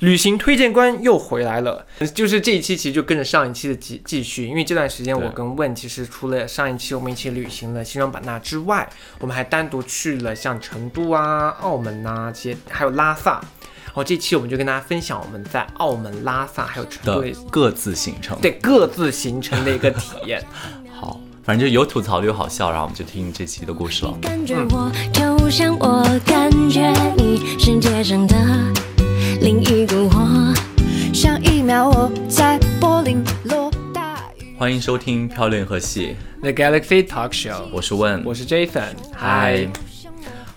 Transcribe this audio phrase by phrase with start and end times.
[0.00, 8.86] 旅行推荐官又回来了，就是这一期其实就跟着上一期的继继续，因为这段时间我跟问其实除了上一期我们一起旅行了西双版纳之外，
[9.20, 13.40] 我们还单独去了像成都啊、澳门呐这些，还有拉萨。
[13.86, 18.38] 然后这期我们就跟大家分享我们在澳门、拉萨还有成都的 各自行程。
[18.42, 20.44] 对各自行程的一个体验。
[20.92, 24.14] 好，反正就有吐槽又好笑，然后我们就听这期的故事了。
[24.20, 24.38] 感
[29.40, 30.54] 另一个我。
[31.12, 34.54] 上一秒我在柏林落大雨。
[34.58, 39.68] 欢迎收听《漂亮和戏》，The Galaxy Talk Show，我是问，我是 Jason，嗨。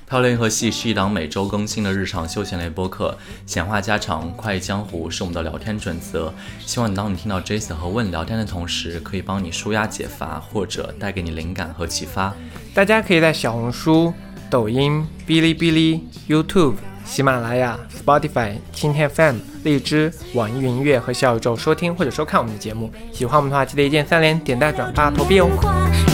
[0.08, 6.34] 漂亮和戏是一档每周更新的日常休闲类播客，闲话家常、快意江湖是我们的聊天准则。
[6.60, 12.34] 希望当你听到 Jason 和问聊天的同时，可以帮你舒压解乏，或者带给你灵感和启发。
[12.74, 14.12] 大家可以在小红书、
[14.50, 16.74] 抖音、哔哩哔哩、YouTube、
[17.10, 22.92] 喜马拉雅、Spotify、蜻蜓 FM、荔枝、网易云音乐和小宇宙收听或者收看我们的节目。
[23.12, 25.50] 喜欢我们的话，记得一键三连、点赞、转发、投币哦。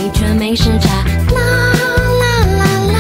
[0.02, 1.04] 你却没时差，
[1.36, 1.42] 啦
[2.22, 2.96] 啦啦啦，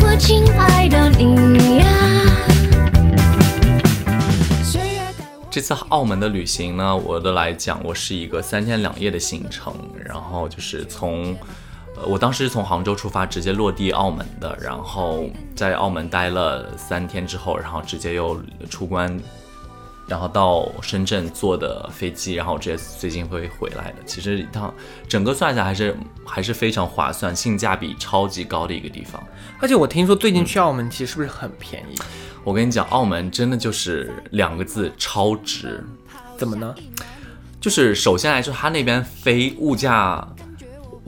[0.00, 1.86] 我亲爱的你呀。
[4.62, 11.38] 岁月带我这次澳门的旅行呢，我的来讲，我是一个三天两夜的行程，然后就是从，呃，
[12.06, 19.20] 我当时是从杭州出发，直接落地澳门的，然后在澳门待了三天之后，然后直接又出关，
[20.06, 23.96] 然后到深圳坐的飞机，然后直接最近会回来的。
[24.06, 24.72] 其实一趟
[25.08, 29.22] 整个算下来还是还是非常划算，性价比超级高的一个地方。
[29.60, 31.96] 而且我听说最近去澳门其实是不是很便宜？
[32.44, 35.84] 我跟你讲，澳门真的就是两个字，超值。
[36.36, 36.74] 怎么呢？
[37.60, 40.26] 就是首先来说，它那边飞物价，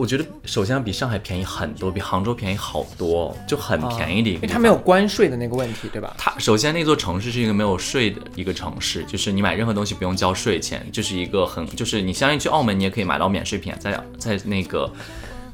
[0.00, 4.38] 我觉得首先比上海便宜很多，比杭州便宜好多，就很便宜的一个。
[4.38, 6.14] 因为它没有关税的那个问题，对吧？
[6.16, 14.90] 它首先那座城市是一个没有税的一个城市，就是你买任何东西不用交税钱，就是一个很就是你相当于去澳门你也可以买到免税品，在在那个。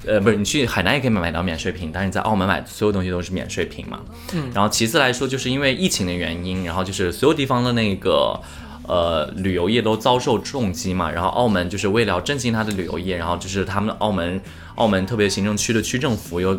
[0.06, 4.00] 呃，不是，你去海南也可以买到免税品，但是你在澳门买所有东西都是免税品嘛。
[4.34, 4.52] 嗯。
[4.54, 8.40] 然后其次来说，就是因为疫情的原因，然后就是所有地方的那个
[8.86, 11.10] 呃旅游业都遭受重击嘛。
[11.10, 14.40] 然后澳门就是为了振兴它的旅游业，然后就是他们澳门
[14.76, 16.58] 澳门特别行政区的区政府又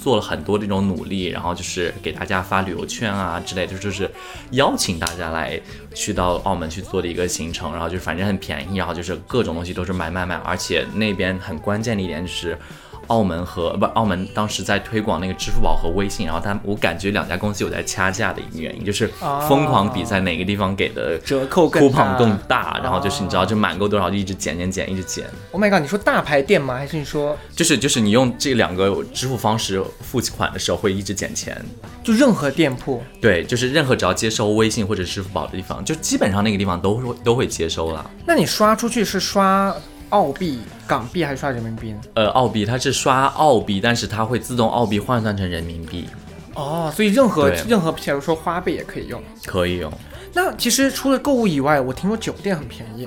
[0.00, 4.10] 做了很多这种努力，然后就是给大家发旅游券啊之类的，就是
[4.52, 5.60] 邀请大家来
[5.94, 12.58] 去到澳门去做的一个行程，然后就是反正很便宜，然后就是各种东西都是买买买，而且那边很关键的一点就是。
[13.08, 19.06] 澳门和不，澳门当时在推广那个支付宝和微信，然后他我感觉两家公司有在掐架的一个原因，就是
[19.48, 25.80] 疯狂比在哪个地方给的折扣更 coupon 更大，然后就是你知道，就满够多少就一直减减减，一直减，Oh my god！
[25.80, 26.74] 你说大牌店吗？
[26.74, 31.60] 还是你说就是就是你用这两个支付方式付款的时候会一直减钱，
[32.04, 33.02] 就任何店铺？
[33.20, 38.10] 对，就是任何只要接收微信或者支付宝的地方，就基本上那个地方都会都会接收了。
[38.26, 39.74] 那你刷出去是刷
[40.10, 42.00] 澳币、港币还是刷人民币呢？
[42.14, 46.06] 呃，澳币它是刷澳币，但是它会自动澳币换算成人民币，
[46.54, 49.22] 哦，所以任何任何，比如说花呗也可以用。
[49.44, 49.92] 可以用。
[50.32, 53.06] 那其实除了购物以外，我听说酒店很便宜。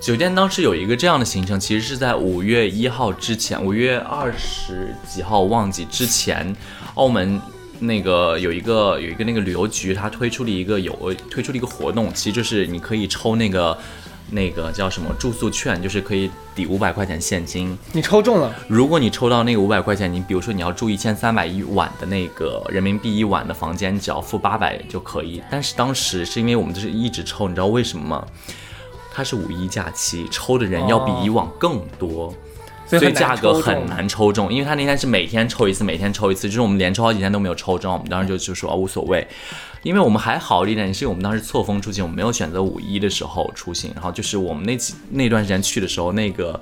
[0.00, 6.56] 酒店当时有一个这样的行程，其实是在五月一号之前，五月二十几号忘记之前，
[6.94, 7.38] 澳门
[7.78, 13.76] 那个有一个有一个那个旅游局，它推出了一个有推出了一个活动，其实就是你可以抽那个
[14.30, 17.76] 那个叫什么住宿券，就是可以抵五百块钱现金。
[17.92, 25.42] 你抽中了，如果你抽到那个五百块钱，你比如说你要住一千三百一晚的那个人民币一晚的房间，只要付八百就可以。
[25.50, 28.26] 但是当时是因为我们就是一直抽，你知道为什么吗？
[29.12, 32.32] 它是五一假期，抽的人要比以往更多。
[32.86, 39.24] 所以所以价格很难抽中，因为他那天是每天抽一次，每天抽一次，就是我们连抽好几天都没有抽中，我们当时就就说、啊无所谓，
[39.82, 46.60] 因为我们还好一点，是因为我们当时错峰出行，我们没有选择五一的时候出行，然后就是我们那几那段时间去的时候，那个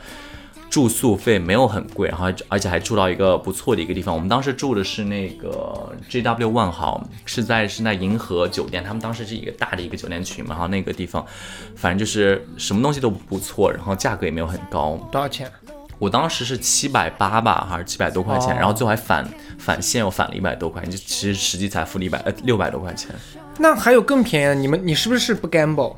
[0.70, 11.26] 住宿费没有很贵，然后而且还住到一个不错的一个地方，我们当时住的是那个 JW 万豪，是在是在银河酒店，他们当时是一个大的一个酒店群嘛，然后那个地方
[11.74, 15.50] 反正就是什么东西都不错，然后价格也没有很高，多少钱？
[15.98, 19.28] 我当时是七百八吧，还是七百多块钱，哦然后最后还返
[19.58, 23.10] 返现，又返了一百多块钱，就其实实际才付了一百呃六百多块钱。
[23.58, 25.96] 那还有更便宜的，你们你是不是不 gamble？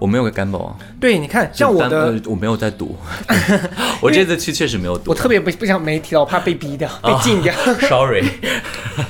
[0.00, 2.96] 我没有个 gamble 啊，对，你看像我的呃，我没有在赌，
[4.02, 5.12] 我这次去确实没有赌。
[5.12, 7.54] 我特别不不想媒体了，我怕被逼掉、被禁掉。
[7.88, 8.28] sorry，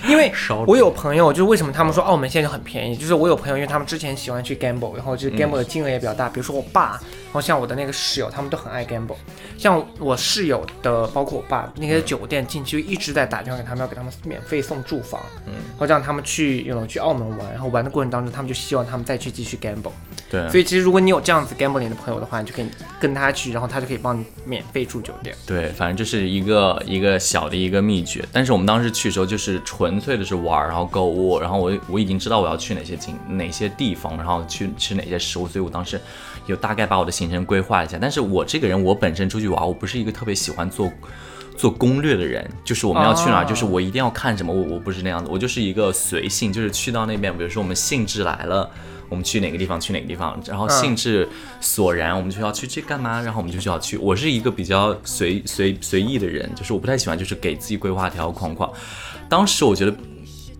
[0.06, 7.00] 因为烧我有朋友，就是为什么他们说澳门现在就很便宜，就是我有朋友，因为他们之前喜欢去 gamble，然后就是 gamble 的金额也比较大，比如说我爸
[7.34, 9.16] 后像我的那个室友，他们都很爱 gamble。
[9.58, 19.92] 像我室友的，包括我爸，那些酒店近期就一直在打电话给他们，要给他们免费送住房，嗯，然后让他们去，有去澳门玩，然后玩的过程当中，他们就希望他们再去继续 gamble。
[20.30, 22.66] 对，所以其实如果你有这样子 gambling 的朋友的话，你就可以
[23.00, 25.34] 跟他去，然后他就可以帮你免费住酒店。
[25.46, 28.24] 对，反正就是一个一个小的一个秘诀。
[28.32, 36.00] 但是我们当时去的时候，就是纯粹的是玩儿，然后购物，然后我我已经知道我要去哪些景哪些地方，然后去吃哪些食物，所以我当时
[36.46, 37.98] 有大概把我的行程规划一下。
[38.00, 40.92] 但是我这个人，我本身出去玩，我不是一个特别喜欢做
[41.56, 48.70] 做攻略的人，就是我们要去哪儿，哦就是我一定要看什么，我我不是那样的，我就是一个随性，就是去到那边，比如说我们兴致来了。
[49.10, 51.28] 我们去哪个地方去哪个地方，然后兴致
[51.60, 53.98] 索然，我们就要去这干嘛，然后我们就需要去。
[53.98, 58.68] 我是一个比较随随随意的人，就是我不太喜欢就是给自己规划条条框框。
[59.28, 59.94] 当时我觉得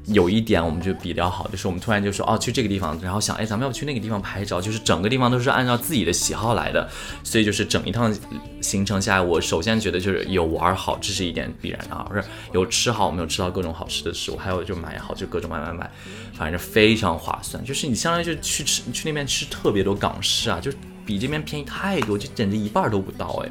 [0.06, 6.88] 有一点我们就比较好，就是我们突然就说哦去这个地方，然后想哎咱们要不去那个地方拍照，就是整个地方都是按照自己的喜好来的，
[7.22, 8.14] 所以就是整一趟
[8.60, 12.22] 行程下来，我首先觉得就是有玩好，这是一点必然的啊，不是
[12.52, 15.90] 有吃好，我们有吃到各种好吃的食物，还有就买好就各种买买买，
[16.34, 20.70] 反正非常划算，就是你相当于就去吃去那边吃特别多港式啊，就
[21.06, 23.50] 比这边便宜太多，就简直一半都不到哎。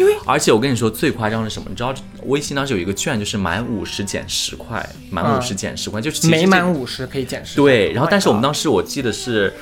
[0.00, 1.66] 因为而且我跟你说最夸张的是什么？
[1.68, 1.94] 你知道
[2.24, 7.56] 微信当时有一个券，就是满五十减十块，满五十减十块，就是其实每满五十可以减十。
[7.56, 9.54] 对，然后但是我们当当时我记得是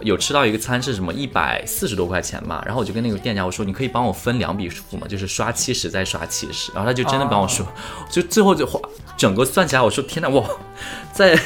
[0.00, 5.06] 有吃到一个餐是什么一百四十多块钱嘛，然后我就跟那个店家我说，你可以帮我分两笔付嘛？
[5.06, 7.64] 就是刷七十再刷七十，然后他就真的帮我说，
[8.10, 8.80] 就最后就花
[9.16, 10.44] 整个算起来，我说天呐，哇，
[11.12, 11.38] 在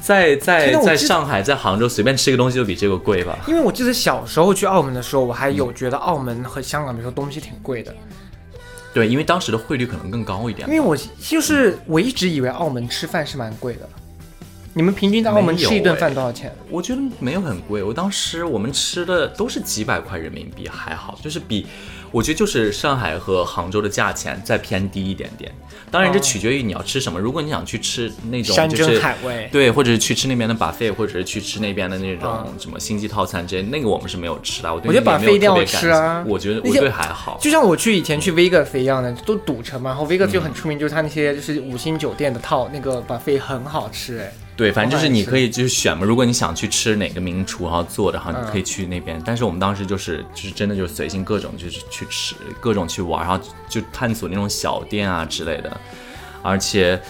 [0.00, 3.38] 在在在上海在杭州随便吃一个东西都比这个贵吧？
[3.46, 7.94] 因为我记得小时候去澳门的时候，我还有觉得澳门和香港，比如说东西挺贵的，
[8.94, 10.74] 对，因为当时的汇率可能更高一点因。
[10.74, 13.88] 为我就是我一直以为澳门吃饭是蛮贵的。
[14.72, 16.54] 你们平均在澳门吃一顿饭多少钱？
[16.70, 21.66] 我觉得没有很贵，我当时我们吃的都是几百块人民币，还好，就是比
[22.10, 25.52] 我觉得就是上海和杭州的价钱再偏低一点点。
[25.90, 29.48] 当然这哦取决于你要吃什么，如果你想去吃那种山珍就是海味。
[29.50, 34.72] 对，或者是去吃那边的 buffet，或者是去吃那边的那种嗯什么星级套餐之类，那个我们是没有吃的。
[34.72, 37.38] 我觉得 buffet 一定要吃啊我觉得那些我对还好。
[37.40, 44.32] 就像我去以前去 Vegas 一样的，都赌城嘛，然后 Vegas 就很出名，就是它那些就是五星酒店的套那个 buffet 很好吃哎。
[44.60, 49.18] 对，反正就是你可以就是选嘛，如果你想去吃哪个名厨，然后做的，哈你嗯可以去那边。
[49.24, 55.80] 但是我们当时就是就是真的就是随性各种就是去吃，各种去玩，然后就探索那种小店啊之类的。
[56.42, 57.00] 而且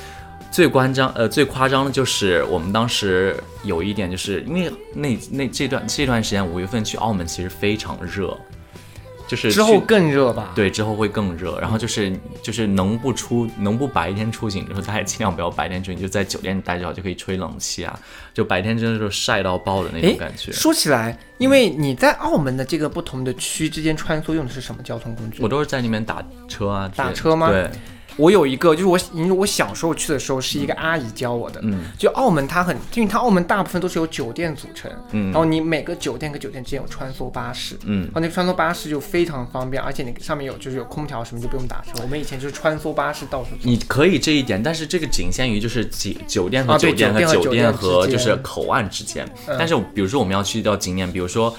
[0.52, 8.38] 最夸张呃最夸张的就是我们当时有一点就是因为那那这段这段时间五月份去澳门其实非常热，
[9.30, 10.50] 就是之后更热吧？
[10.56, 12.12] 对，之后会更热，然后就是
[12.42, 17.96] 就是能不出能不白天出行的时候，大家尽量不要白天出行，就在酒店里待着好，就可以吹冷气啊。
[18.34, 20.50] 就白天真的是晒到爆的那种感觉。
[20.50, 25.40] 说起来，因为你在澳门的这个不同的区之间穿梭，用的是什么交通工具？
[25.40, 27.70] 我都是在那边打车啊，打车吗对，
[28.16, 31.60] 我有一个，就是我，因为我小时候去的时候是一个阿姨教我的。
[31.62, 41.92] 嗯，就澳门它很，因为它澳门大部分都是由酒店组成，嗯然后你每个酒店跟酒店之间有穿梭巴士，嗯然后那个穿梭巴士就非常方便，而且你上面有就是有空调什么就不用打车。
[42.02, 43.62] 我们以前就是穿梭巴士到处走。
[43.62, 49.24] 你可以这一点，但是这个仅限于就是酒酒店和酒店和酒店和就是口岸之间。
[49.46, 51.54] 嗯但是比如说我们要去到景点，比如说。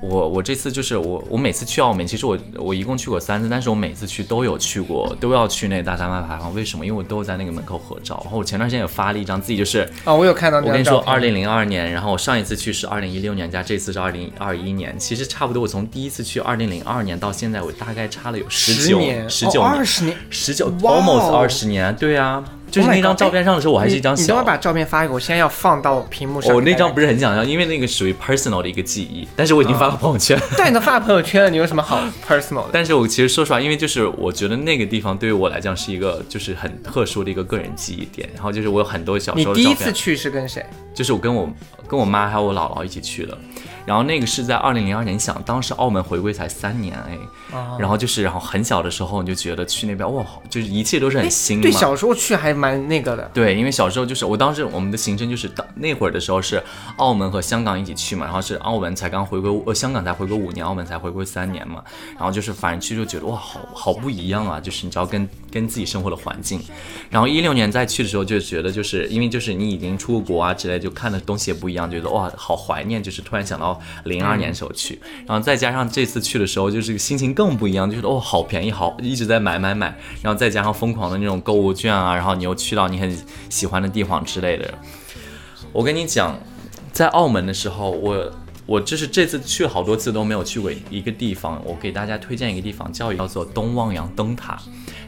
[0.00, 6.54] 我我这次就是我我每次去澳门，其实我我一共去过三次，但是我每次去都有去过，都要去那大三巴牌坊。
[6.54, 6.86] 为什么？
[6.86, 8.20] 因为我都有在那个门口合照。
[8.22, 11.00] 然后我前段时间也发了一张自己就是啊，我有看到那我跟你说。
[11.00, 15.62] 二零零二年，然后我上一次去是二零一六年加这次是二零二一年，其实差不多。
[15.62, 20.16] 我从第一次去二零零二年到现在，我大概差了有十九十九年，二十年。
[20.30, 21.94] 十九哦 almost 二十年。
[21.96, 24.44] 对啊，就是 Oh 那张照片上的时候，我还是一张小你你等会儿。
[24.44, 26.54] 把照片发给我，现在要放到屏幕上。
[26.54, 30.38] 我、那张不是很想要，因为那个属于 personal 的一个记忆，但是我已经发到朋友圈。
[30.56, 32.70] 但你都发朋友圈了，你有什么好 personal 的？
[32.72, 38.28] 但是我其实说实话，因为就是我觉得那个地方对于我来讲是一个就是很特殊的一个个人记忆点。
[38.34, 40.64] 然后就是我有很多小时候第一次去是跟谁？
[40.94, 41.48] 就是我跟我
[41.86, 43.36] 跟我妈还有我姥姥一起去的。
[43.88, 51.62] 然后那个是在二零零二年，你想当时澳门回归才三年哎，啊然后就是然后很小的时候你就觉得去那边哇，就是一切都是很新嘛。
[51.62, 53.30] 对，小时候去还蛮那个的。
[53.32, 56.62] 对，因为小时候就是我当时我们的行程就是当那会儿的时候是
[56.98, 61.82] 澳门和香港一起去嘛，然后是澳门才刚回归，呃香港才回归五年，澳门才回归三年嘛，
[62.14, 66.60] 然后就是反正去就觉得哇好好不一样啊，就是你知道跟跟自己生活的环境，
[67.08, 79.86] 然后一六年再去的时候就觉得就是因为就是你已经出过国啊之类，就看的东西也不一样，觉得哇好怀念，就是突然想到零二年时候去，然后再加上这次去的时候就是心情更不一样，就觉得哦好便宜，好一直在买买买，
[80.22, 83.18] 然后再加上疯狂的那种购物券啊，然后你又去到你很
[83.48, 84.72] 喜欢的地方之类的。
[85.72, 86.38] 我跟你讲，
[86.92, 88.32] 在澳门的时候，我
[88.66, 94.58] 我就是这次去了好多次都没有去过一个地方，我给大家推荐一个地方，叫叫做东望洋灯塔。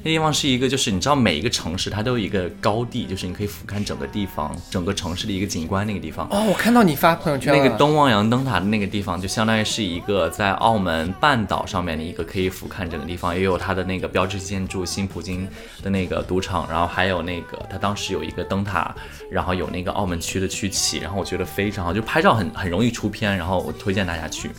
[0.03, 6.27] 那地方是一个，就是你知道每一个城市它都有一个高地，就是你可以俯瞰整个地方、整个城市的一个景观那个地方。
[6.31, 15.47] 哦，我看到你发朋友圈了那个东望洋灯塔的那个地方，就相当于是一个在澳门半岛上面的一个可以俯瞰整个地方，也有它的那个标志建筑新葡京
[15.83, 18.95] 的那个赌场，然后还有那个它当时有一个灯塔，
[19.31, 24.51] 然后有那个澳门区的区旗，然后我觉得非常好，就拍照很很容易出片，然后我推荐大家去。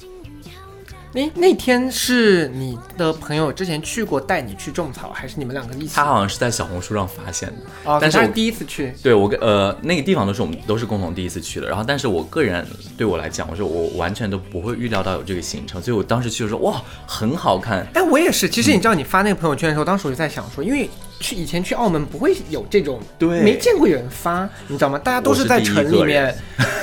[1.13, 5.91] 那那天是你的朋友之前去过带你去种草，还是你们两个一起？
[5.93, 8.93] 他好像是在小红书上发现的，哦，但是他是第一次去。
[9.03, 12.65] 对我跟呃那个地方都是我们都是共同第一次去的，然后但是我个人
[12.97, 20.89] 对我来讲，我说我完全都不会预料到有这个行程，所以我当时去的时候哇很好看，哎我也是，其实你知道，你发那个朋友圈的时候，当时我就在想说，因为
[21.19, 24.97] 去以前去澳门不会有这种，对没见过有人发，你知道吗？
[24.97, 26.33] 大家都是在城里面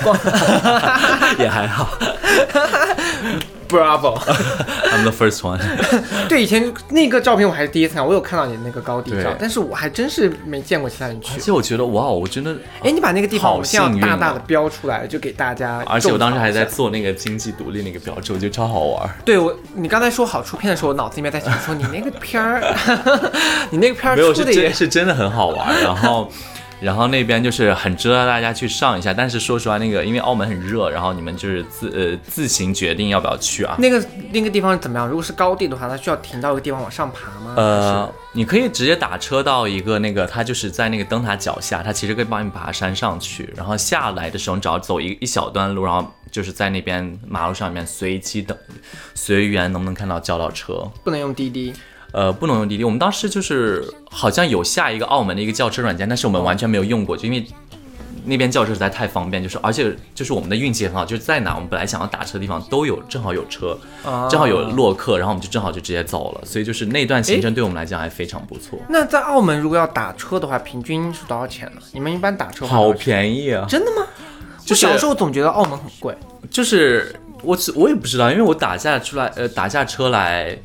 [0.03, 0.19] 逛。
[1.39, 1.97] 也还好
[3.69, 5.59] Bravo！，I'm the first one。
[6.29, 11.41] 对，以前那个照片我还是第一次看，我有看到你那个高地照，但是我还真是没见过其他人去而。
[11.41, 15.83] 且我觉得哇，我真的，哎，你把那个地方好我们现在幸运哦要大大的标出来，就给大家。
[15.87, 16.65] 而且我当时还在。
[16.65, 19.11] 做那个经济独立那个标志，我觉得超好玩。
[19.25, 22.63] 对我，你刚才说好出片的时候，我脑子里面在想说，你那个片儿，
[23.71, 26.31] 你那个片儿没有是出的也真是真的很好玩，然后。
[26.81, 33.77] 然后那边就是很值得大家去上一下，但是说实话，那个因为澳门很热，然后你们就是自呃自行决定要不要去啊。
[33.79, 35.09] 那个那个地方是怎么样？
[35.09, 37.55] 如果是高地的话，它需要停到一个地方往上爬吗？
[37.57, 48.57] 呃，你可以直接打车到一个那个，它就是在那个灯塔脚下，它其实可以帮你爬山上去，然后下来的时候你只要走一一小段路，然后就是在那边马路上面随机等
[49.15, 50.89] 随缘能不能看到叫到车。
[51.03, 51.73] 不能用滴滴。
[52.13, 52.85] 呃，不能用滴滴。
[52.85, 57.47] 我们当时就是好像有下一个澳门的一个叫车软件，但是我们完全没有用过，就因为
[58.25, 71.81] 那边叫车实在太方便，就是而且就是我们的运气也很好，就是在哪我们本来想要打车的地方都有，正好有车，啊正好有落客，然后我们就正好就直接走了，所以就是那段行程对我们来讲还非常不错，那在澳门如果要打车的话，平均是多少钱呢？
[71.93, 73.65] 你们一般打车好，便宜啊！
[73.69, 74.07] 真的吗？
[74.65, 76.15] 就是我小时候总觉得澳门很贵。
[76.51, 80.59] 就是我我也不知道，因为我打下出来呃打下车来。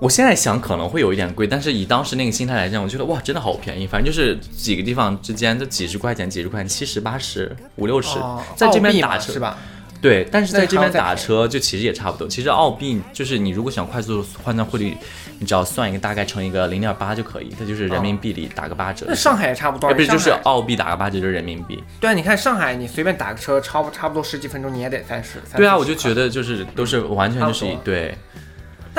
[0.00, 3.84] 我现在想可能会有一点贵，但是以当时那个心态来讲，我觉得哇，真的好便宜。
[3.86, 9.58] 反正就是几个地方之间，就几十块钱、几十块钱、七十、八十、五六十哦，在这边打车是吧？
[10.00, 12.28] 对，但是在这边打车就其实也差不多。
[12.28, 14.96] 其实澳币就是你如果想快速换算汇率，
[15.40, 19.04] 你只要算一个大概乘一个零点八就可以，它就是人民币里打个八折。
[19.08, 21.82] 那上海也差不多，哎不是就是澳币打个八折就是人民币。
[21.98, 25.42] 对啊，你看上海，你随便打个车，差不差不多十几分钟，你也得三十。
[25.56, 28.16] 对啊，我就觉得就是都是完全就是一对。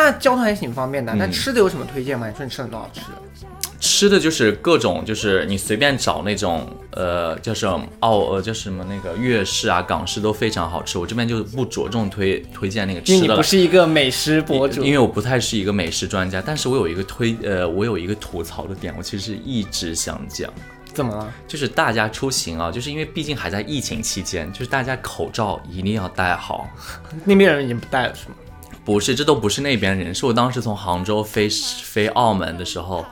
[0.01, 1.13] 那交通还挺方便的。
[1.13, 2.27] 那嗯吃的有什么推荐吗？
[2.29, 3.07] 你说你吃了多好吃的？
[3.81, 10.97] 吃的就是各种，就是你随便找那种，呃，叫什么澳，呃，叫什么那个粤式啊、港式都非常好吃。
[10.97, 20.49] 我这边就不着重推推荐那个因为吃的了，你不是一个美食博主，因为我不太是一个美食专家，但是我有一个推，呃，我有一个吐槽的点，我其实一直想讲，
[20.93, 21.33] 怎么了？
[21.47, 26.69] 就是大家出行啊，就是因为毕竟还在疫情期间，就是大家口罩一定要戴好。
[27.23, 28.35] 那边人已经不戴了是吗？
[28.89, 31.47] 不是，这都不是那边人，是我当时从杭州飞
[31.83, 33.05] 飞澳门的时候，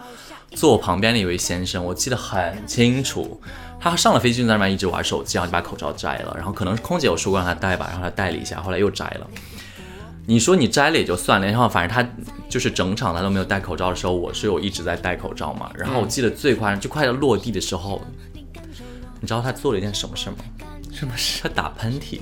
[0.55, 3.39] 坐我旁边的一位先生，我记得很清楚。
[3.79, 9.27] 他上了飞机就在那边一直玩手机，然后就把口罩摘了，然后可能空姐有说过让他戴吧，然后他戴了一下，后来又摘了。
[10.25, 12.09] 你说你摘了也就算了，然后反正他
[12.49, 15.69] 就是整场他都没有戴口罩的时候，我是有一直在戴口罩嘛。
[15.75, 18.01] 然后我记得最夸张，就快要落地的时候，
[19.21, 20.37] 你知道他做了一件什么事吗？
[20.91, 21.41] 什么事？
[21.43, 22.21] 他打喷嚏。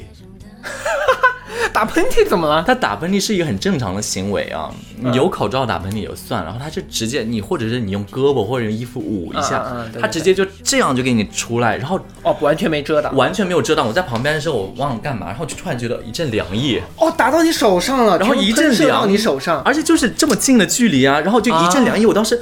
[1.75, 2.63] 打喷嚏怎么了？
[2.65, 13.13] 他打喷嚏是一个很正常的行为啊，你有口罩打喷嚏也就算了，然后他就直接你或者是你用胳膊或者用衣服捂一下，嗯嗯对对他直接就这样就给你出来，然后哦，完全没遮挡。
[13.13, 13.85] 完全没有遮挡。
[13.85, 19.61] 我在旁边的时候我忘了干嘛，然后就突然觉得一阵凉意，哦，打到你手上了，然后一阵全部喷射到凉你手上。
[19.63, 22.41] 而且就是这么近的距离啊，然后就一阵凉意，我当时。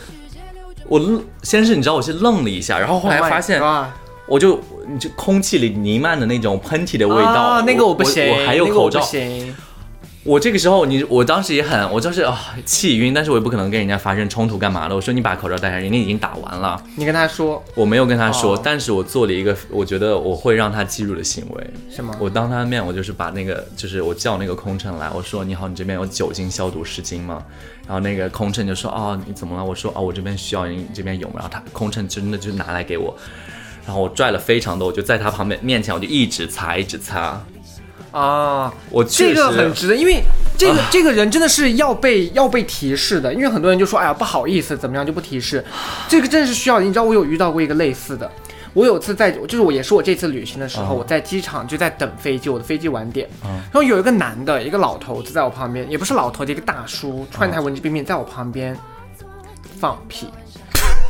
[0.85, 3.59] 我愣先是你知道我是愣了一下，然后后来 Oh 发现
[4.27, 9.01] 我就你就空气里弥漫的那种喷嚏的味道，啊，那个我不行，我还有口罩。
[10.25, 14.95] 我这个时候，你我当时也很，我就是啊气晕，但是我也不可能跟人家发生冲突干嘛的。
[14.95, 21.69] 我说你把口罩戴上，人家已经打完了，你跟他说我没有跟他说，哦但是我做了一个我觉得我会让他记住的行为。
[21.89, 22.15] 什么？
[22.21, 27.43] 我当他的面，我就是把那个，就是我叫那个空乘来，我说你好，你这边有酒精消毒湿巾吗？
[27.85, 29.65] 然后那个空乘就说哦你怎么了？
[29.65, 31.33] 我说哦我这边需要，你这边有吗？
[31.39, 33.13] 然后他空乘真的就拿来给我，
[33.85, 37.41] 然后我拽了非常多，我就在他旁边面前我就一直擦一直擦，
[38.11, 40.23] 啊，我这个很值得，因为
[40.57, 45.63] 这个、这个人真的是要被要被提示的，因为很多人就说，哎呀不好意思，怎么样就不提示，
[46.07, 46.79] 这个真的是需要。
[46.79, 48.31] 你知道我有遇到过一个类似的，
[48.73, 58.77] 我有次在，就是我也是我这次旅行的时候，嗯我在机场就在等飞机，我的飞机晚点，嗯然后有一个男的，一个老头子在我旁边，也不是老头子，一个大叔，穿一台文质彬彬，在我旁边
[59.79, 60.27] 放屁。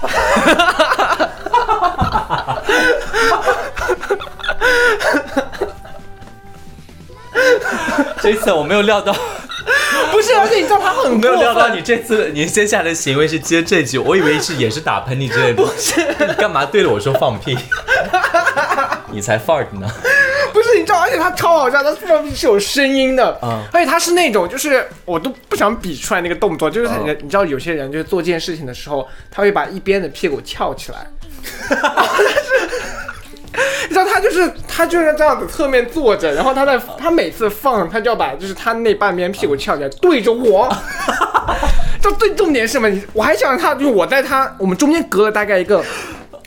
[8.22, 9.14] 这一次我没有料到，
[10.12, 15.62] 不是，而且你知道他很没有料到你这次你接下来的行为是接这句，我以为是也是打喷嚏之类的。
[15.62, 17.58] 不是，你干嘛对着我说放屁？
[19.12, 19.88] 你才 fart 呢。
[20.54, 23.62] 不是，你知道，而且他超好笑，他放屁是有声音的，嗯。
[23.74, 27.18] 而且他是那种，就是我都不想比出来那个动作，就是他嗯。
[27.22, 31.06] 你知道有些人就是做这件事情的时候，他会把一边的屁股翘起来，
[33.84, 40.68] 你知道他就是他就是这样子侧面坐着，然后他在他每次放，他就要把就是他那半边屁股翘起来对着我。
[42.02, 42.90] 这最重点是什么？
[42.90, 45.82] 你我还想让他，就是我在他我们中间隔了大概一个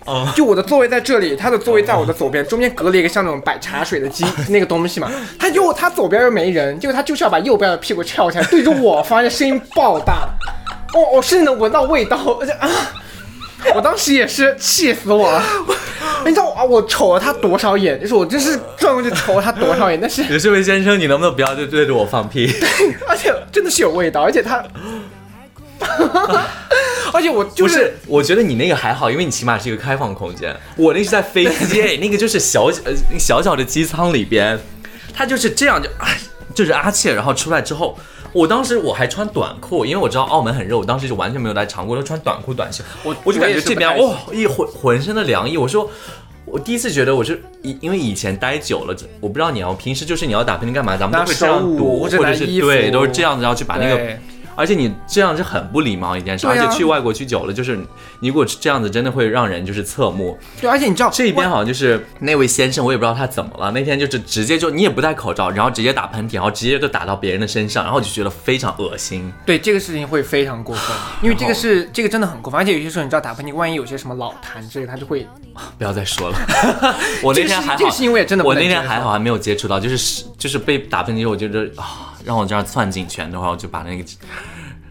[0.05, 5.11] 哦就我的座位在这里，他的座位在我的左边，中间隔了一个像那种摆茶水的机 那个东西嘛。
[5.39, 10.29] 他又他左边又没人，结果他就是要把右边的屁股翘起来对着我，发现声音爆大，
[10.93, 12.69] 哦，我甚至能闻到味道，而且啊，
[13.75, 15.43] 我当时也是气死我了。
[16.25, 22.47] 你知道啊，我瞅了他多少眼，就是我真是转过去瞅了他多少眼，但是 有这位先生，你能不能不要对对着我放屁？
[22.47, 22.69] 对
[23.09, 24.65] 而且真的是有味道，而且他，
[27.13, 30.55] 而且我就不是，我觉得你那个还好，因为你起码是一个开放空间。
[30.77, 34.59] 我那是在飞机， 那个就是小呃小小的机舱里边，
[35.15, 36.19] 他就是这样就哎，
[36.57, 37.97] 就是阿切，然后出来之后。
[38.33, 42.85] 我当时我还穿短裤，因为我知道澳门很热，我当时就完全没有带长裤，都穿短裤短袖。
[43.03, 45.57] 我我就感觉这边哇，一浑浑身的凉意。
[45.57, 45.89] 我说，
[46.45, 54.21] 我第一次觉得我是因因为以前待久了，我不知道你要平时就是你要打喷嚏干嘛，咱们都会这样手捂，或者是对，都是这样子然后去把那个对
[54.57, 57.79] 而且你这样是很不礼貌一件事，啊而且去外国去久了，就是
[58.21, 60.39] 你如果这样子，真的会让人就是侧目。
[60.61, 69.33] 对，而且你知道这边好像就是那位先生，我也不知道他怎么了，那天就是直接就你也不戴口罩，然后直接打喷嚏，然后直接就打到别人的身上，然后我就觉得非常恶心。
[69.45, 75.27] 对这个事情会非常过分，因为这个是这个真的很过分，而且有些时候你知道打喷嚏，万一有些什么老痰之类，他就会
[75.79, 76.39] 不要再说了，
[77.23, 84.05] 我那天还好，这个事情我也真的我能接受那天还好，还没有接触到，就是就是被打喷嚏我觉得啊，让我这样攥紧拳的话我就把那个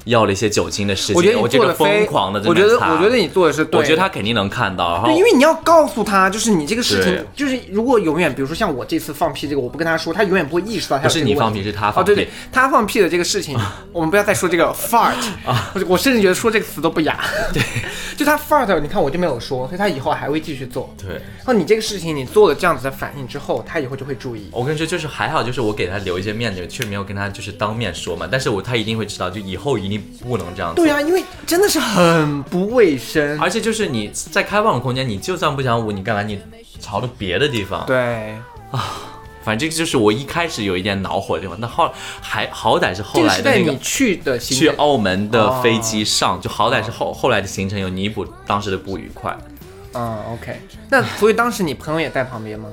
[0.05, 12.15] 要了一些酒精的事情，我觉得我这个疯狂的，我觉得我觉得你做的是对，我觉得他肯定能看到，对，因为你要告诉他，就是你这个事情，就是如果永远，比如说像我这次放屁这个，我不跟他说，他永远不会意识到他不是你放屁，是他哦，放屁。
[12.15, 13.57] 对对，他放屁的这个事情，
[13.91, 15.15] 我们不要再说这个 fart
[15.45, 17.19] 啊，我我甚至觉得说这个词都不雅。
[17.53, 17.61] 对，
[18.15, 20.93] 就他 fart，你看我就没有说，所以他以后还会继续做。
[20.97, 24.49] 对，然后你这个事情你做了这样子的反应之后，他以后就会注意。
[24.51, 30.83] 我跟你说，就是还好，就是我给他留一些面子，却没有跟他就是当面说嘛，但是我他一定会知道，就以后一定不能这样做。
[30.83, 33.39] 对啊，因为真的是很不卫生。
[33.39, 36.21] 而且就是你在开放的空间，你就算不想捂，你干嘛？
[36.21, 36.39] 你
[36.79, 38.35] 朝着别的地方。，对
[38.71, 38.83] 啊，
[39.43, 41.89] 反正这个就是我一开始有一点恼火的地方，那后
[42.21, 49.35] 还好歹是后来的那个你去的行去澳门的哦飞机上，就好歹是后后来的行程有弥补当时的不愉快。
[49.93, 50.59] 嗯，OK。
[50.89, 52.69] 那所以当时你朋友也在旁边吗？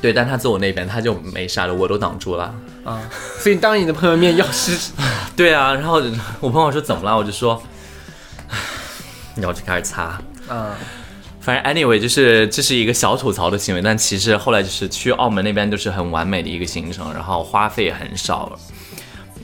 [0.00, 2.54] 对，但他坐我那边，他就没啥了，我都挡住了。
[2.84, 3.02] 啊、
[3.38, 4.92] 所以当你的朋友面要是
[5.40, 6.02] 对啊，然后
[6.40, 7.62] 我朋友说怎么了，我就说，
[8.50, 8.58] 唉
[9.36, 10.20] 然后就开始擦。
[10.50, 10.70] 嗯，
[11.40, 18.52] 反正 anyway 就是这是一个小吐槽的行为，但其实后来就是去澳门那边就是很完美的一个行程，然后花费也很少，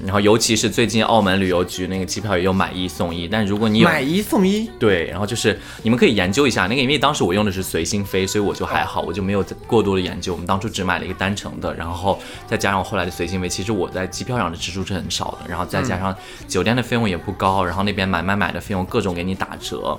[0.05, 10.33] 然后尤其是最近澳门旅游局那个机票也有买一送一，但如果你有买一送一，对，然后就是你们可以研究一下那个，因为当时我用的是随心飞，所以我就还好，我就没有过多的研究。
[10.33, 16.15] 我们当初只买了一个单程的，然后再加上我后来的随心飞，其实我在机票上的支出是很少的，然后再加上
[16.47, 19.99] 酒店的费用也不高，然后那边买买买的费用各种给你打折。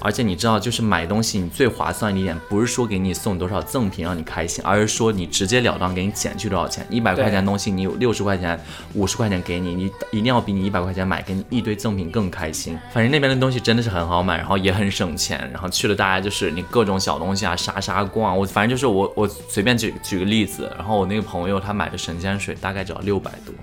[0.00, 6.86] 而且你知道，就是买东西你最划算的一点，不是说给你送多少赠品让你开心，而是说你直截了当给你减去多少钱。
[6.88, 8.58] 一百块钱的东西，你有六十块钱、
[8.94, 12.78] 五十块钱给你，你一定要比你一百块钱买给你一堆赠品更开心。
[12.92, 15.38] 反正那边的东西真的是很好买，然后也很省钱。
[15.52, 23.54] 然后去了大家就是你各种小东西啊，沙沙逛，我反正就是我我随便举举个例子，然后我那个朋友他买的神仙水大概只要六百多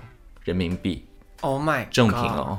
[0.44, 1.02] 人民币。
[1.40, 2.58] Oh my，正品哦。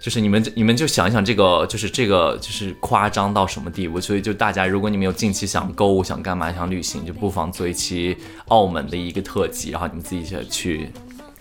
[0.00, 4.00] 就是你们你们就想一想这个，就是这个就是夸张到什么地步？
[4.00, 8.16] 所以就大家，如果你们有近期想购物、想干嘛、想旅行，就不妨做一期
[8.48, 10.90] 澳门的一个特辑，然后你们自己去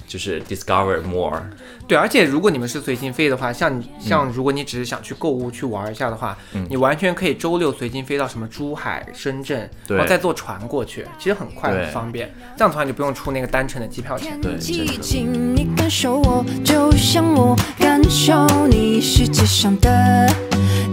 [0.09, 1.41] 就是 discover more。
[1.87, 12.29] 对，而且如果你们是随心飞的话，像你像如果你只是想去购物去玩一下的话，嗯你完全可以周六随心飞到什么珠海、深圳，然后再坐船过去，其实很快很方便。
[12.57, 14.39] 这样的话，你就不用出那个单程的机票钱。
[14.41, 20.27] 对，你感受我，就像我感受你世界上的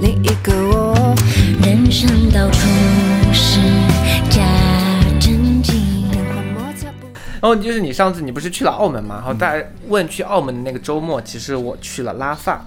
[0.00, 1.14] 另一个我。
[1.62, 2.59] 人人生到处
[7.40, 9.16] 然后就是你上次你不是去了澳门嘛？
[9.16, 12.64] 然后大家问去澳门的那个周末，其实我去了拉萨。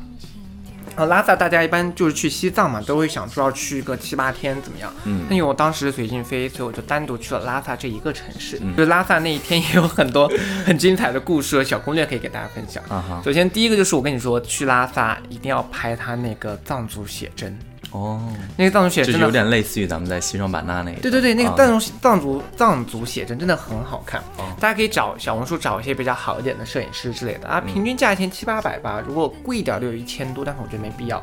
[0.96, 4.92] 然后拉萨大家一般就是去西藏嘛，都会想说要去个七八天怎么样？
[5.06, 8.60] 嗯那因为我当时随性飞，所以我就单独去了拉萨这一个城市。
[8.62, 10.30] 嗯就拉萨那一天也有很多
[10.66, 12.84] 很精彩的故事和小攻略可以给大家分享。
[12.90, 17.58] 啊哈，首先第一个就是我跟你说，去拉萨一定要拍他那个藏族写真，
[17.92, 18.22] 哦，
[18.56, 21.02] 那个藏族写真真的就是有点类似于咱们在西双版纳那个。
[21.02, 21.56] 对对对，那个啊。
[21.58, 24.46] 藏族、藏族藏族写真真的很好看，哦。
[24.60, 27.48] 大家可以找小红书找一些比较好一点的摄影师之类的。
[27.48, 27.52] 嗯。
[27.52, 31.18] 啊，平均价钱七八百吧，如果贵一点就有一千多，但是我觉得没必要，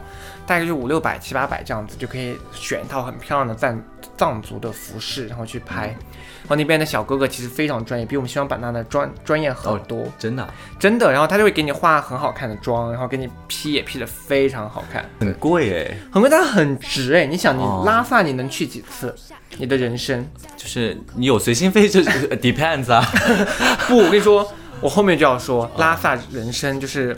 [0.47, 3.83] 大概就五六百、七八百这样子就可以选一套很漂亮的藏
[4.17, 5.89] 藏族的服饰，然后去拍。
[5.89, 6.17] 嗯。
[6.47, 10.55] 然后那边的小哥哥其实非常专业，比我们西双版纳的专专业很多，真的啊。
[10.79, 11.11] 真的。
[11.11, 17.27] 然后他就会给你化很好看的妆，然后给你 P 也 P 的非常好看，很贵哎，很贵，但是很值哎。
[17.27, 19.15] 你想，你哦拉萨你能去几次？
[19.59, 20.27] 你的人生？
[20.57, 23.01] 就是你有随心飞就是 depends 啊。
[23.87, 27.17] 不，我跟你说，我后面就要说，拉萨人生就是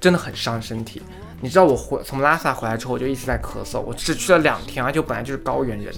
[0.00, 1.02] 真的很伤身体。
[1.40, 5.92] 你知道我回从拉萨回来之后，我就一直在咳嗽，我只去了两天，而且我本来就是高原人。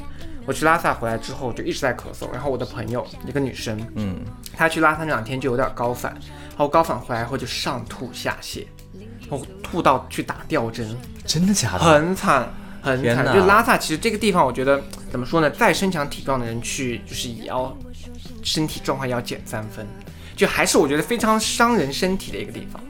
[0.46, 4.20] 我去拉萨回来之后就一直在咳嗽，然后我的朋友一个女生，嗯，
[4.56, 8.66] 她去拉萨那两天就有点高反，然后高反回来后就上吐下泻，
[9.28, 11.78] 然后吐到去打吊针，真的假的？
[11.78, 13.34] 很惨很惨。
[13.34, 17.76] 就拉萨其实这个地方，我觉得怎么说呢，再身强体壮的人去，就是也要
[18.42, 19.86] 身体状况也要减三分，
[20.34, 22.82] 就还是我觉得非常伤人身体的一个地方。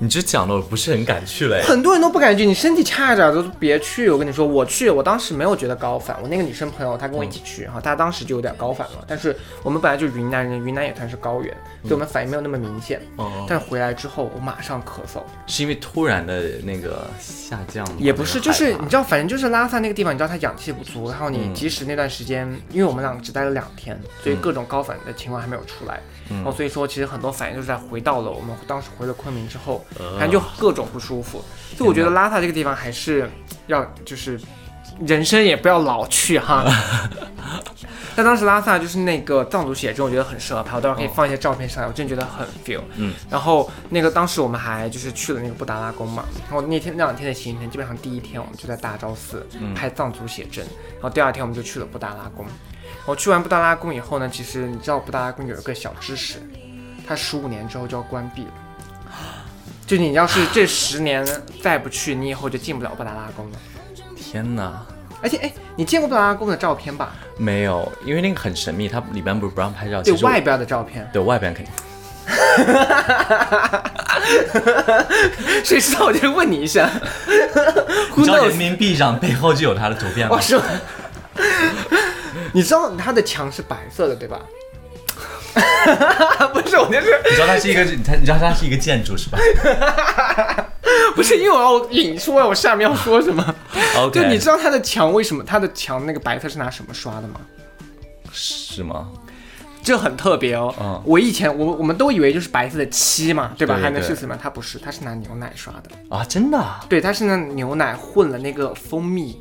[0.00, 1.60] 你这讲的我不是很敢去嘞。
[1.62, 4.08] 很多人都不敢去，你身体差一点都别去。
[4.08, 6.16] 我跟你说，我去，我当时没有觉得高反。
[6.22, 9.04] 我那个女生朋友她跟我一起去，然后她当时就有点高反了。
[9.08, 13.00] 但是我们本来就云南人，云南也算是高原，所以我们反应没有那么明显。
[13.18, 15.20] 嗯，但是回来之后，我马上咳嗽。
[15.48, 17.96] 是因为突然的那个下降吗？
[17.98, 31.42] 也不是，就是你知道，反正就是拉萨那个地方，你知道它氧气不足，然后你嗯即使那段时间，因为我们两个只待了两天，所以嗯各种高反的情况还没有出来，然后所以说其实很多反应就是在回到了我们当时回了昆明之后，呃反正就各种不舒服。
[31.76, 33.30] 所以我觉得拉萨这个地方还是
[33.66, 34.40] 要就是
[35.06, 36.64] 人生也不要老去哈。
[38.16, 42.80] 但当时拉萨就是那个藏族写真，我觉得很适合拍，我待会儿可以放一些照片上来，我真的觉得很 feel。
[42.96, 50.64] 嗯，然后那个当时我们还就是去了那个布达拉宫嘛，然后那天那两天的行程，基本上第一天我们就在大昭寺嗯拍藏族写真，
[50.94, 52.44] 然后第二天我们就去了布达拉宫。
[53.08, 56.34] 我去完布达拉宫以后呢，其实你知道布达拉宫有一个小知识，
[57.06, 58.50] 它十五年之后就要关闭了。
[59.86, 61.26] 就你要是这十年
[61.62, 63.58] 再不去，你以后就进不了布达拉宫了。
[64.14, 64.84] 天哪，
[65.22, 67.14] 而且哎，你见过布达拉宫的照片吧？
[67.38, 71.72] 没有，因为那个很神秘，它里边不是不让拍照，对外边的照片，对外边肯定。
[75.64, 76.90] 谁知道我就问你一下。
[78.14, 80.40] 你知道 人民币上背后就有它的图片吗哇，？
[80.42, 80.64] 是吗？
[82.52, 84.40] 你知道它的墙是白色的对吧？
[86.52, 89.38] 不是，我就是你知道它是一个，它你知道它是一个建筑是吧
[91.16, 93.54] 不是因为我要引出来我下面要说什么。
[93.98, 97.40] OK，就你知道它的墙为什么它的墙那个白色是拿什么刷的吗？
[98.32, 99.08] 是吗？
[99.82, 100.74] 这很特别哦。
[100.78, 103.74] 嗯我以前我我们都以为就是白色的漆嘛，对吧？
[103.74, 104.38] 对对还能是什么？
[104.40, 105.90] 它不是，它是拿牛奶刷的。
[106.14, 106.84] 啊，真的啊？
[106.88, 109.40] 对，它是拿牛奶混了那个蜂蜜，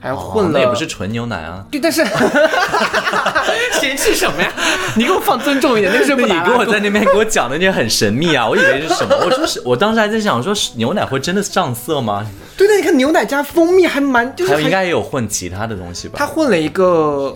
[0.00, 0.52] 还有混哦了。
[0.54, 1.64] 那也不是纯牛奶啊。
[1.70, 2.04] 对，但是
[3.80, 4.50] 嫌弃什么呀？
[4.96, 9.16] 你给我放尊重一点，那个是那你布达拉宫跟我在那边给我讲的那些很神秘啊，我以为是什么？
[9.24, 12.26] 我说是，我当时还在想说，是牛奶会真的上色吗？
[12.56, 16.14] 对对，你看牛奶加蜂蜜还蛮就是还有应该也有混其他的东西吧？
[16.18, 17.34] 他混了一个，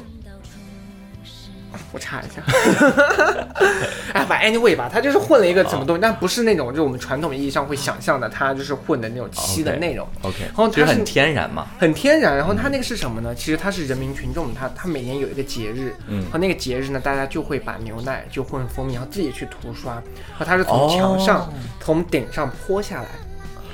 [1.93, 2.43] 我查一下，
[4.13, 10.07] 哎，反正 anyway 吧，他就是混了一个什么东西，但不是那种就是我们传统意义上会想象的，他就是混的那种漆的内容。
[10.23, 11.67] OK，然后它是就是很天然嘛。
[11.79, 13.35] 很天然，然后他那个是什么呢？
[13.35, 21.49] 其实他是人民群众，他他每年有一个节日，嗯和那个节日呢，大家就会把牛奶就混蜂蜜，然后自己去涂刷，然后它是从墙上、哦
[21.81, 23.09] 从顶上泼下来，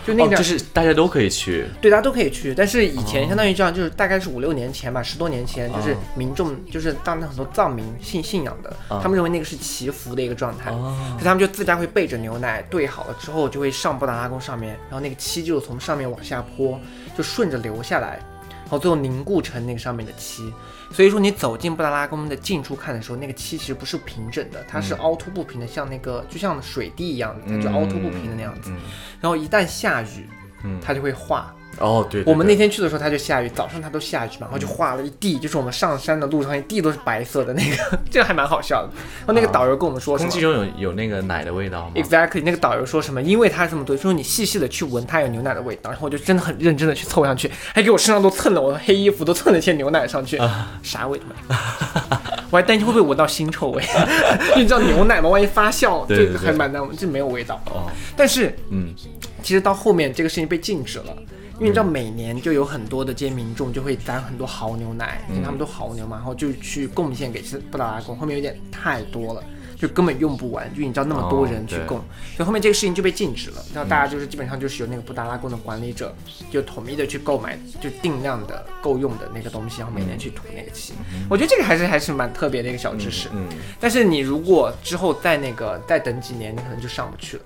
[0.07, 1.67] 就那哦，个、就是大家都可以去。
[1.81, 16.81] 对，大家都可以去，但是以前哦相当于这样，就是大概是五六年前吧，十多年前，就是哦民众，就是当时很多藏民信信仰的，哦他们认为那个是祈福的一个状态，哦所以他们就自家会备着牛奶兑好了之后，就会上布达拉宫上面，然后那个漆就从上面往下泼，
[17.19, 18.21] 就顺着流下来，
[18.63, 20.53] 然后最后凝固成那个上面的漆。
[20.97, 28.71] 所以说你走进布达拉宫的近处看的时候，那个漆其实不是平整的，它是凹凸不平的，像那个就像水滴一样的，它就凹凸不平的那样子。
[28.71, 28.79] 嗯
[29.21, 30.27] 然后一旦下雨，
[30.65, 38.91] 嗯它就会化，哦，对对我们那天去的时候，它就下雨，早上它都下雨嘛，然后就化了一地，就是我们上山的路上一地都是白色的那个，这个还蛮好笑的。
[39.21, 43.21] 然后那个导游跟我们说什么空气中有有那个奶的味道吗？Exactly，那个导游说什么？
[43.21, 45.91] 因为它这么多，说你细细的去闻，它有牛奶的味道。
[45.91, 50.41] 然后我就真的很认真的去凑上去，还给我身上都蹭了，我的黑衣服都蹭了一些牛奶上去，
[50.83, 51.25] 啥味道。
[52.51, 53.83] 我还担心会不会闻到腥臭味，
[54.51, 57.61] 因为你知道牛奶嘛，万一发酵，对对对这个还蛮难闻，这没有味道。
[57.67, 58.95] 哦，但是嗯，
[59.43, 61.17] 其实到后面这个事情被禁止了，
[61.59, 69.43] 因为你知道每年就有很多的这些民众就会攒很多牦牛奶，因为他们都牦牛嘛，然后就去贡献给布达拉宫，后面有点太多了。
[69.77, 71.99] 就根本用不完，就你知道那么多人去供，
[72.35, 73.63] 所以后面这个事情就被禁止了。
[73.75, 76.15] 然后大家就是基本上就是由那个布达拉宫的管理者
[76.51, 80.95] 就统一的去购买就定量的够用的那个东西，然后每年去涂那个漆。
[81.29, 83.29] 我觉得这个还是还是蛮特别的一个小知识。
[83.33, 83.47] 嗯，
[83.79, 87.43] 但是你如果之后再那个再等几年，你可能就上不去了。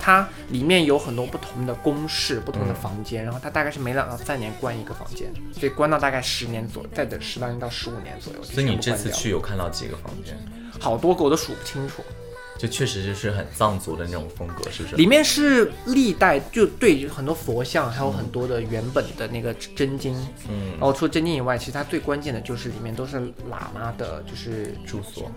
[0.00, 8.42] 它里面有很多不同的公室、不同的房间，然后它大概是每两到三年关一个房间，所以关到大概十年左右，再等十八年到十五年左右。
[8.42, 10.36] 所以你这次去有看到几个房间？
[10.80, 12.02] 好多个我都数不清楚，
[12.58, 14.96] 就确实就是很藏族的那种风格，是不是？
[14.96, 20.14] 里面是历代就对很多佛像，还有很多的原本的那个真经。
[20.48, 23.18] 嗯然后除了真经以外，其实它最关键的就是里面都是
[23.50, 25.30] 喇嘛的，就是住所。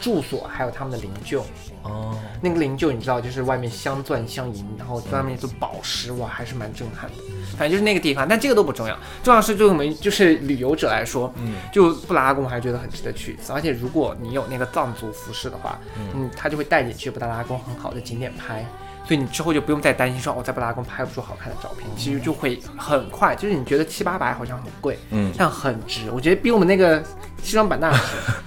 [0.00, 1.42] 住所，还有他们的灵柩。
[1.82, 7.16] 哦，那个灵柩你知道，就是外面镶钻镶银，然后外面做宝石，哇，还是蛮震撼的。
[7.56, 13.52] 反正就是那个地方，但这个都不重要，重要是对我们就是旅游者来说，嗯，就布达拉宫，我还是觉得很值得去一次。
[13.52, 15.78] 而且如果你有那个藏族服饰的话，
[16.14, 18.64] 嗯，他就会带你去布达拉宫很好的景点拍。
[19.06, 23.34] 所以你之后就不用再担心说我在布达拉宫拍不出好看的照片，其实就会很快。
[23.34, 26.10] 就是你觉得七八百好像很贵，嗯但很值。
[26.10, 27.02] 我觉得比我们那个
[27.42, 27.98] 西双版纳值，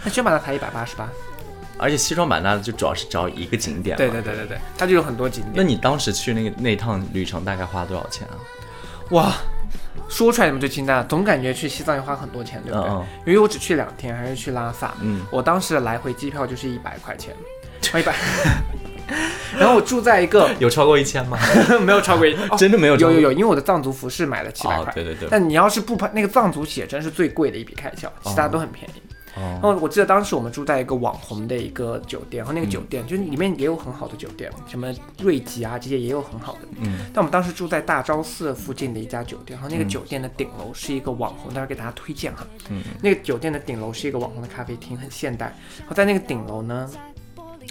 [0.03, 1.09] 那 西双版纳才一百八十八。
[1.81, 3.97] 而且西双版纳就主要是找一个景点。
[3.97, 5.53] 对对对对对，它就有很多景点。
[5.55, 8.37] 那你当时去那个那趟旅程大概花多少钱啊？
[9.09, 9.33] 哇，
[10.07, 12.89] 说出来你们就惊呆了，总感觉去西藏要花很多钱，对不对？
[13.25, 17.35] 因为我只去两天，还是去拉萨，嗯我当时的来回机票就是一百块钱，
[17.91, 18.13] 花一百。
[19.59, 21.37] 然后我住在一个 有超过一千吗？
[21.83, 29.01] 没有超过一，哦真的没有超过有有有，因为我的藏族服饰买了七百块，哦对对对但你要是不拍那个藏族写真是最贵的一笔开销，其他都很便宜。
[29.09, 36.59] 然哦，后我记得当时我们住在一个网红的一个酒店，然后那个嗯酒店、就是里面也有很好的酒店，什么瑞吉啊这些也有很好的。
[36.81, 42.45] 嗯，但我们当时住在大昭寺附近的一家酒店，然后那个酒店的顶楼是一个网红，待会儿给大家推荐哈。
[42.69, 45.45] 嗯，那个酒店的顶楼是一个网红的咖啡厅，很现代。
[45.79, 46.89] 然后在那个顶楼呢，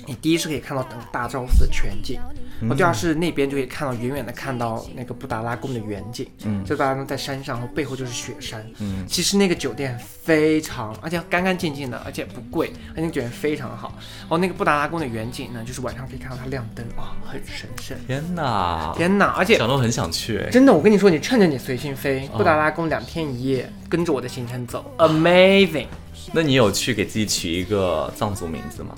[0.06, 2.18] 你第一是可以看到整个大昭寺的全景，
[2.60, 6.26] 然后第二是那边就可以看到远远的看到那个布达拉宫的远景。
[6.44, 8.64] 嗯就布达拉宫在山上，然后背后就是雪山。
[8.78, 13.94] 嗯，其实那个酒店非常，而且干干净净的，而且不贵，而且那个酒店非常好。
[14.20, 17.96] 然后那个布达拉宫的远景呢，就是晚上可以看到它亮灯，哇，很神圣。
[18.06, 19.34] 天哪，天哪！
[19.36, 20.50] 而且想都很想去哎。
[20.50, 25.86] 真的，我跟你说，你趁着你随性飞，哦布达拉宫两天一夜，跟着我的行程走，amazing。
[26.32, 28.94] 那你有去给自己取一个藏族名字吗？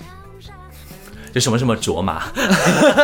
[1.32, 2.22] 就什么什么卓玛，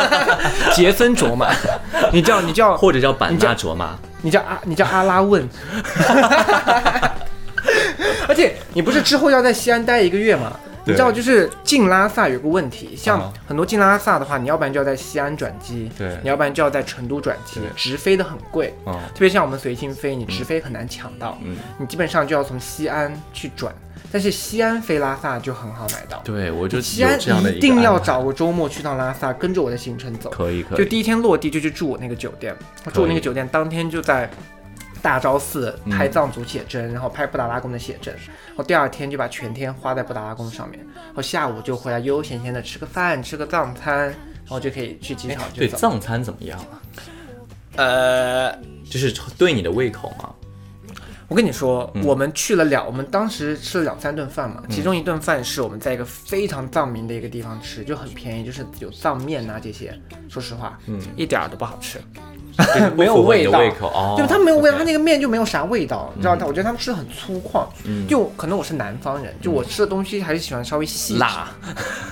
[0.73, 1.49] 杰森卓玛，
[2.13, 3.95] 你叫你叫或者叫版你叫纳卓玛？
[4.21, 5.47] 你叫阿你叫阿拉问，
[8.27, 10.53] 而且你不是之后要在西安待一个月吗？
[10.85, 23.73] 你知道，就是进拉萨有个问题，像啊很多进拉萨的话，你要不然就要在西安转机，对你要不然就要在成都转机，直飞的很贵，嗯特别像我们随心飞，你直飞很难抢到，嗯，你基本上就要从西安去转，
[24.11, 26.19] 但是西安飞拉萨就很好买到。
[26.23, 27.19] 对，我就西安
[27.55, 30.29] 一定要找个周末去趟拉萨，跟着我的行程走。
[30.29, 34.29] 可以可以，就第一天落地就去住我那个酒店，我住我那个酒店当天就在
[35.01, 44.15] 大昭寺拍藏族写真，然后拍布达拉宫的写真，然后第二天就把全天花在布达拉宫上面，然后下午就回来悠悠闲闲的吃个饭，吃个藏餐，然
[44.47, 45.67] 后就可以去机场就对。
[45.67, 46.81] 藏餐怎么样啊？
[47.75, 48.51] 呃，
[48.89, 50.33] 就是对你的胃口吗？
[51.29, 52.03] 我跟你说，嗯。
[52.03, 59.97] 我们去了两，我们当时吃了两三顿饭嘛，其中一顿饭是我们在一个非常藏民的一个地方吃，就很便宜，就是有藏面啊这些。
[60.27, 61.99] 说实话，嗯，一点儿都不好吃。
[62.97, 63.57] 没有味道。
[63.57, 66.45] 胃口哦，对，它没有味道，它那个面就没有啥味道，你知道吗？
[66.45, 68.05] 我觉得他们吃的很粗犷，嗯。
[68.07, 71.47] 就可能我是南方人，就我吃的东西还是喜欢稍微细，辣，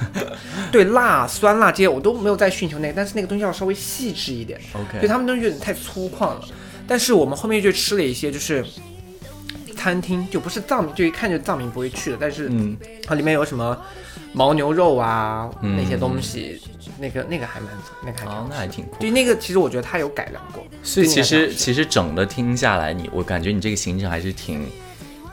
[0.71, 4.99] 对辣、酸辣这些我都没有在寻求那个，但是那个东西要稍微细致一点，OK。
[5.01, 6.41] 对他们东西有点太粗犷了。
[6.87, 8.63] 但是我们后面就吃了一些就是
[9.77, 13.77] 餐厅，就不是藏民，就一看就藏民不会去的，但是嗯，它里面有什么
[14.33, 15.77] 牦牛肉啊、嗯。
[15.77, 16.59] 那些东西，
[16.99, 17.69] 那个那个还蛮
[18.03, 18.97] 那个还哦，那还挺酷。
[18.99, 24.67] 对，那个其实我觉得它有改良过，所以其实其实整的听下来，你我感觉你这个行程还是挺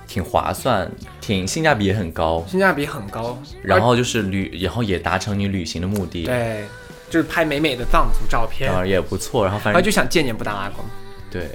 [0.07, 0.89] 挺划算，
[1.21, 6.65] 挺性价比也很高，性价比很高，然后就是旅，然后也达成你旅行的目的，对，
[7.09, 10.85] 就是拍美美的藏族照片，然后也不错，然后反正就想见见布达拉宫。
[11.31, 11.49] 对，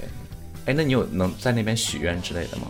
[0.66, 2.66] 哎，那你有能在那边许愿之类的吗？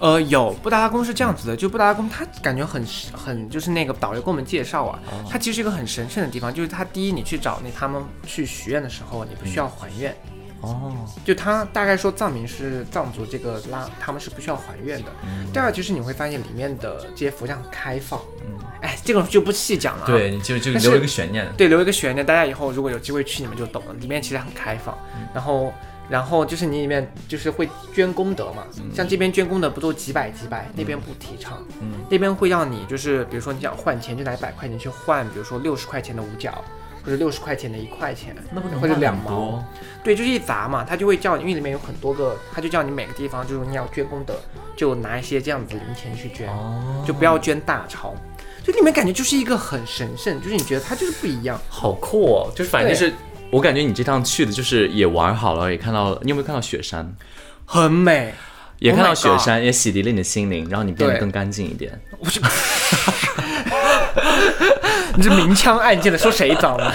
[0.00, 4.98] 呃，有布达拉宫是这样子的，就布达拉宫它感觉很很就是那个导游给我们介绍啊，
[5.30, 10.14] 它其实是一个很神圣的地方，就是它第一你去找那他们去许愿的时候，你不需要还愿。
[10.60, 15.12] 哦，就他大概说藏民是藏族这个拉，他们是不需要还愿的。
[15.52, 20.06] 第二就是你会发现里面的这些佛像很开放，嗯，哎，这个就不细讲了啊。
[20.06, 21.46] 对，就就留一个悬念。
[21.54, 23.92] 对，留一个悬念，大家以后如果有机会去，你们就懂了。
[24.00, 24.96] 里面其实很开放，
[25.34, 25.70] 然后，
[26.08, 28.64] 然后就是你里面就是会捐功德嘛，
[28.94, 36.62] 像这边捐功德不都几百几百，那边不提倡，嗯那边会让你就是比如说你想换钱，就拿一百块钱去换，比如说六十块钱的五角。
[37.04, 39.62] 或者六十块钱的一块钱，那不能或者两毛，
[40.02, 44.40] 对，就是一砸嘛，他就会叫你，因为里面有很多个，他就叫你每个地方就是你要捐功德，
[44.74, 48.14] 就拿一些这样子的零钱去捐，哦就不要捐大钞。
[48.62, 51.60] 就里面感觉就是一个很神圣，就是你觉得它就是不一样。
[51.68, 52.50] 好酷哦！
[52.56, 53.12] 就是反正就是，
[53.54, 57.14] 我感觉你这趟去的就是也玩好了，也看到了，你有没有看到雪山？
[57.64, 58.34] 很美，
[58.80, 61.96] 也 Oh 看到雪山，也洗涤了你的心灵，然后你变得更干净一点。
[62.18, 62.40] 我去
[65.14, 66.92] 你这明枪暗箭的说谁脏了？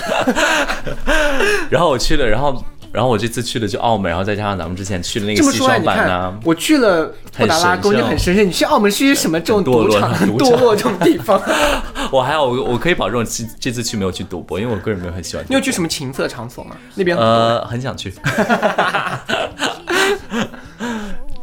[1.72, 2.62] 然后我去了，然后
[2.92, 11.40] 然后我这次去的就澳门，然后再加上咱们之前去的那个西双你版呐看，，我去了布达拉宫就很神圣，你去澳门是一些什么这种赌场、堕落这种地方？
[12.12, 15.46] 我还好，我我可以保证这这次去没有去赌博，因为我个人没有很喜欢。
[15.48, 16.76] 你有去什么情色场所吗？
[16.96, 17.16] 那边。
[17.16, 18.12] 呃，很想去。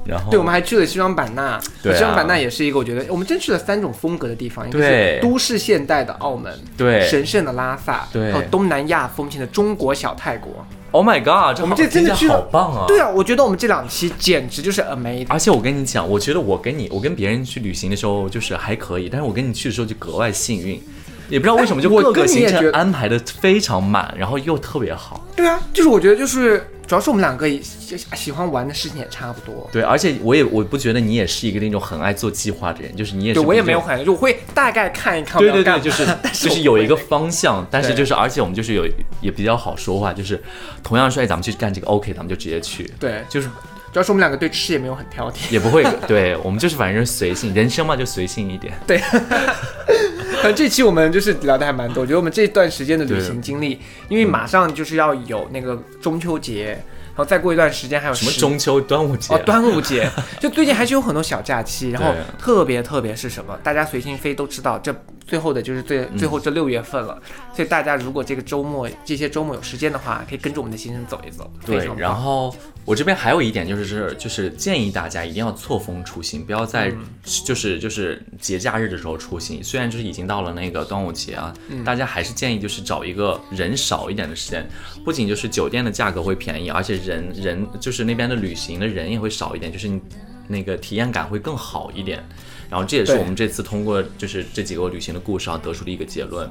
[0.05, 10.65] 然后对，我们还去了西双版纳，对啊西双版纳也是一个我觉得我们真去了三种风格的地方，一个是都市现代的澳门，对神圣的拉萨，对还有东南亚风情的中国小泰国。
[10.97, 12.85] ，Oh my God，这我们这真的去好棒啊！
[12.89, 15.27] 对啊，我觉得我们这两期简直就是 amazing。
[15.29, 20.81] 而且我跟你讲，我觉得我跟你，我跟别人去旅行的时候就是还可以，但是我跟你去的时候就格外幸运，
[21.29, 25.27] 也不知道为什么，就各个行程安排的非常满，然后又特别好。
[25.37, 29.68] 对啊，就是我觉得就是主要是我们两个也喜喜欢玩的事情也差不多。
[29.72, 35.81] 对，而且我也我不觉得你也是一个那种很爱做计划的人，就是你也是对，我也没有很，就我会大概看一看我对对对。
[35.81, 38.87] 就是是 就是有一个方向，但是就是而且我们就是有
[39.20, 40.42] 也比较好说话，就是
[40.83, 43.49] 同样说哎咱们去干这个 OK，咱们就直接去，对，就是
[43.92, 45.51] 主要是我们两个对吃也没有很挑剔。
[45.51, 48.75] 也不会对我们就是反正随性，人生嘛就随性一点。
[48.87, 52.03] 对，反正这期我们就是聊的还蛮多。
[52.03, 56.72] 我觉得我们这段时间的旅行经历，因为马上就是要有那个中秋节，
[57.09, 64.94] 然后再过一段时间还有什么中秋、端午节，哦，端午节，就最近还是有很多小假期，然后特别特别是什么，大家随心飞都知道，这
[65.27, 66.19] 最后的就是最嗯。
[66.19, 67.21] 最后这六月份了，
[67.55, 76.99] 所以大家如果这个周末这些周末有时间的话，可以跟着我们的行程走一走，对然后我这边还有一点就是是就是建议大家一定要错峰出行，不要在嗯。
[77.45, 79.62] 就是就是节假日的时候出行。
[79.62, 81.83] 虽然就是已经到了那个端午节啊，嗯。
[81.85, 84.67] 大家还是建议就是找一个人少一点的时间，
[85.05, 90.01] 不仅就是酒店的价格会便宜，而且人人就是那边的旅行的人也会少一点，就是你
[90.47, 92.25] 那个体验感会更好一点。
[92.70, 96.50] 然后这也是我们这次通过就是这几个旅行的故事啊得出的一个结论。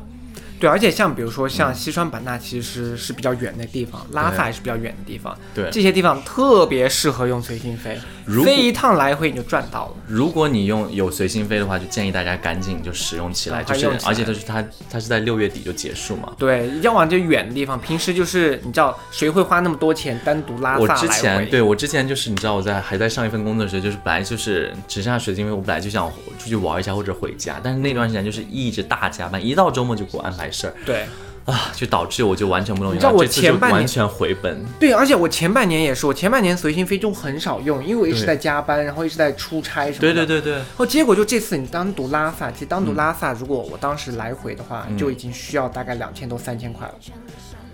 [0.58, 5.70] 对，而且像比如说像西双版纳其实是比较远的地方，拉萨也是比较远的地方，对。
[5.70, 9.94] 这些地方特别适合用随心飞，如果飞一趟来回你就赚到了。
[10.08, 16.34] 如果你用有随心飞的话，就建议大家赶紧就使用起来，就是而且它是它它是在六月底就结束嘛。
[16.38, 21.08] 对，要往这远的地方，平时就是你知道谁会花那么多钱单独拉萨我来回？
[21.08, 31.06] 之前对我之前就是你知道我在还在上一份工作的时候，就是本来就是只剩下水晶飞，我本来就想出去玩一下或者回家，但是那段时间就是一直大加班，一到周末就给我安排事儿对
[31.46, 32.96] 啊，就导致我就完全不能用。
[32.96, 40.00] 你知道我这前半年完全回本，对，而且我前半年也是，我前半年随心飞就很少用，因为我一直在加班，然后一直在出差什么的。
[40.00, 46.96] 对对对对，然后结果就这次你单独拉萨，其实单独嗯拉萨，如果我当时来回的话，就已经需要大概两千多三千块了。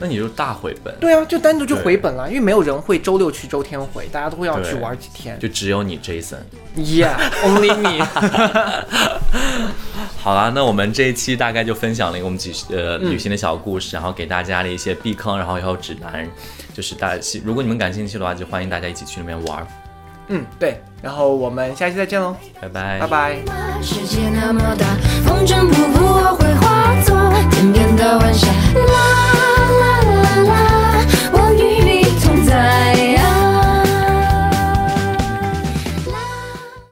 [0.01, 5.37] 那你就大回本，对啊，就单独就回本了，因为没有人会周六去周天回，大家都会要去玩几天。
[5.39, 6.37] 就只有你 Jason。
[6.75, 8.03] Yeah，only me
[10.17, 16.27] 好啦，那我们这一期大概就分享了一个我们几呃嗯旅行的小故事，然后给大家的一些避坑，然后还有指南，
[16.73, 19.67] 就是大家如果你们感兴趣的话，就欢迎大家一起去那边玩。
[20.29, 23.35] 嗯，对，然后我们下期再见喽，拜拜，拜拜。
[23.83, 24.85] 世界那么大，
[25.27, 27.13] 风筝瀑布我会化作
[27.51, 28.47] 天边的晚霞。
[28.47, 28.53] 啦
[29.81, 29.90] 啦
[32.51, 33.10] time